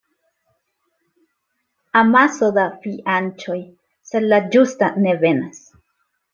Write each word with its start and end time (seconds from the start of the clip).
Amaso 2.01 2.49
da 2.57 2.65
fianĉoj, 2.87 3.61
sed 4.11 4.29
la 4.33 4.43
ĝusta 4.57 4.93
ne 5.07 5.17
venas. 5.25 5.65